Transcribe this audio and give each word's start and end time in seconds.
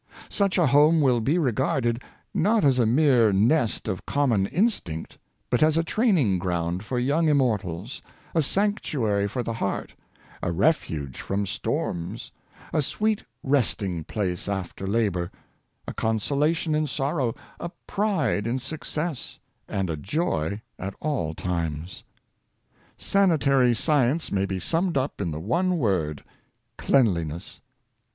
Such 0.29 0.57
a 0.57 0.65
home 0.65 0.99
will 0.99 1.19
be 1.21 1.37
regarded, 1.37 2.01
not 2.33 2.65
as 2.65 2.79
a 2.79 2.87
mere 2.87 3.31
nest 3.31 3.87
of 3.87 4.07
common 4.07 4.47
instinct, 4.47 5.19
but 5.51 5.61
as 5.61 5.77
a 5.77 5.83
training 5.83 6.39
ground 6.39 6.81
for 6.83 6.97
young 6.97 7.29
immortals, 7.29 8.01
a 8.33 8.39
sanctuar}^ 8.39 9.29
for 9.29 9.43
the 9.43 9.53
heart, 9.53 9.93
a 10.41 10.51
refuge 10.51 11.21
from 11.21 11.45
storms, 11.45 12.31
a 12.73 12.81
sweet 12.81 13.23
resting 13.43 14.03
place 14.03 14.49
after 14.49 14.87
labor, 14.87 15.29
a 15.87 15.93
consolation 15.93 16.73
in 16.73 16.87
sorrow, 16.87 17.35
a 17.59 17.69
pride 17.85 18.47
in 18.47 18.57
success, 18.57 19.37
and 19.67 19.87
a 19.91 19.97
joy 19.97 20.63
at 20.79 20.95
all 20.99 21.35
times. 21.35 22.03
Sanitary 22.97 23.75
science 23.75 24.31
may 24.31 24.47
be 24.47 24.57
summed 24.57 24.97
up 24.97 25.21
in 25.21 25.29
the 25.29 25.39
one 25.39 25.77
word— 25.77 26.23
cleanliness. 26.79 27.59